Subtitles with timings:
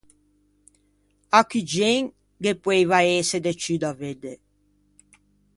[1.39, 2.03] À Cuggen
[2.43, 4.33] ghe poeiva ëse de ciù da vedde!